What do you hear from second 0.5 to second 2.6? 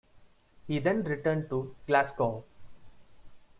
He then returned to Glasgow.